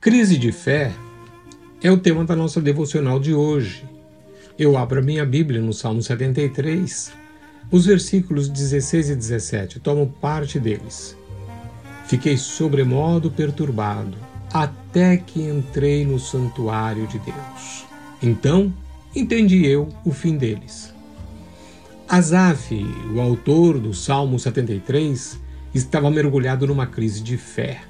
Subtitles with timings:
[0.00, 0.92] Crise de fé
[1.82, 3.84] é o tema da nossa devocional de hoje.
[4.56, 7.12] Eu abro a minha Bíblia no Salmo 73,
[7.68, 11.16] os versículos 16 e 17, tomo parte deles.
[12.06, 14.16] Fiquei sobremodo perturbado,
[14.52, 17.84] até que entrei no santuário de Deus.
[18.22, 18.72] Então
[19.16, 20.94] entendi eu o fim deles.
[22.08, 22.72] Asaf,
[23.12, 25.40] o autor do Salmo 73,
[25.74, 27.87] estava mergulhado numa crise de fé.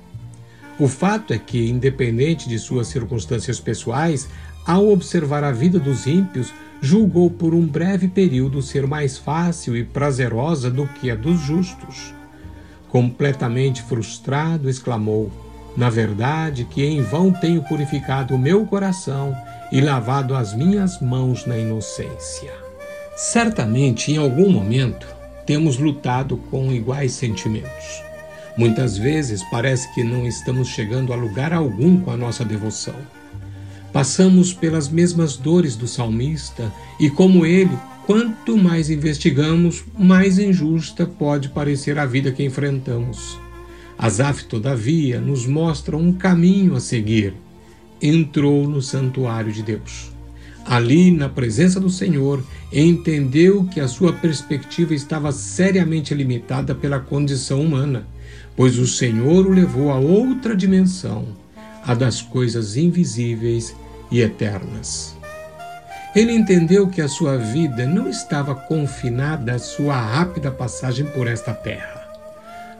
[0.78, 4.28] O fato é que, independente de suas circunstâncias pessoais,
[4.64, 9.82] ao observar a vida dos ímpios, julgou por um breve período ser mais fácil e
[9.82, 12.14] prazerosa do que a dos justos.
[12.88, 15.32] Completamente frustrado, exclamou:
[15.76, 19.34] Na verdade, que em vão tenho purificado o meu coração
[19.72, 22.52] e lavado as minhas mãos na inocência.
[23.16, 25.08] Certamente, em algum momento,
[25.44, 28.07] temos lutado com iguais sentimentos.
[28.58, 32.96] Muitas vezes parece que não estamos chegando a lugar algum com a nossa devoção.
[33.92, 37.70] Passamos pelas mesmas dores do salmista e, como ele,
[38.04, 43.38] quanto mais investigamos, mais injusta pode parecer a vida que enfrentamos.
[43.96, 47.34] Asaf, todavia, nos mostra um caminho a seguir.
[48.02, 50.17] Entrou no santuário de Deus.
[50.68, 57.62] Ali, na presença do Senhor, entendeu que a sua perspectiva estava seriamente limitada pela condição
[57.62, 58.06] humana
[58.58, 61.28] pois o Senhor o levou a outra dimensão,
[61.84, 63.72] a das coisas invisíveis
[64.10, 65.16] e eternas.
[66.12, 71.54] Ele entendeu que a sua vida não estava confinada à sua rápida passagem por esta
[71.54, 72.04] terra.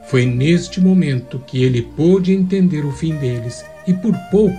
[0.09, 4.57] Foi neste momento que ele pôde entender o fim deles e, por pouco,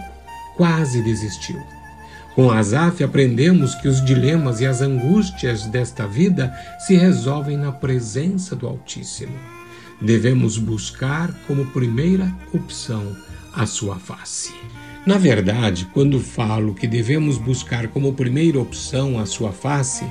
[0.56, 1.60] quase desistiu.
[2.41, 8.56] Com Asaf aprendemos que os dilemas e as angústias desta vida se resolvem na presença
[8.56, 9.36] do Altíssimo
[10.00, 13.14] devemos buscar como primeira opção
[13.52, 14.55] a sua face.
[15.05, 20.06] Na verdade, quando falo que devemos buscar como primeira opção a sua face,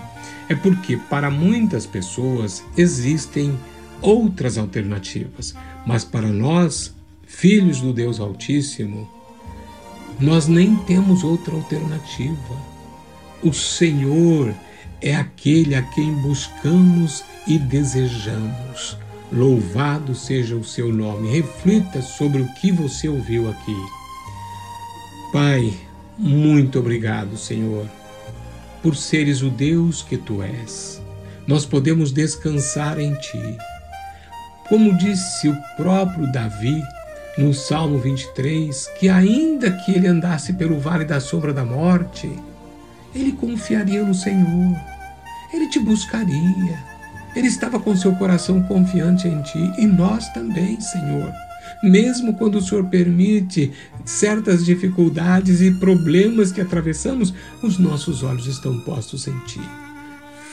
[0.47, 3.57] é porque para muitas pessoas existem
[4.01, 5.55] outras alternativas,
[5.85, 6.93] mas para nós,
[7.25, 9.09] filhos do Deus Altíssimo,
[10.19, 12.55] nós nem temos outra alternativa.
[13.41, 14.53] O Senhor
[15.01, 18.97] é aquele a quem buscamos e desejamos.
[19.31, 21.31] Louvado seja o seu nome.
[21.31, 23.75] Reflita sobre o que você ouviu aqui.
[25.31, 25.73] Pai,
[26.17, 27.85] muito obrigado, Senhor,
[28.83, 31.01] por seres o Deus que tu és.
[31.47, 33.57] Nós podemos descansar em ti.
[34.67, 36.81] Como disse o próprio Davi
[37.39, 42.29] no Salmo 23, que ainda que ele andasse pelo vale da sombra da morte,
[43.15, 44.75] ele confiaria no Senhor,
[45.53, 46.89] ele te buscaria
[47.35, 51.31] ele estava com seu coração confiante em ti e nós também, Senhor.
[51.83, 53.71] Mesmo quando o Senhor permite
[54.03, 59.61] certas dificuldades e problemas que atravessamos, os nossos olhos estão postos em ti.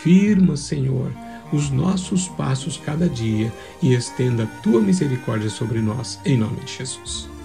[0.02, 1.10] Firma, Senhor,
[1.52, 3.52] os nossos passos cada dia
[3.82, 7.35] e estenda a tua misericórdia sobre nós, em nome de Jesus.